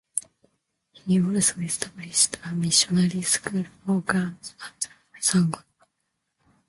He 1.05 1.21
also 1.21 1.59
established 1.59 2.37
a 2.43 2.53
missionary 2.55 3.21
school 3.21 3.65
for 3.85 4.01
girls 4.01 4.55
at 4.65 4.87
Sangota. 5.21 5.63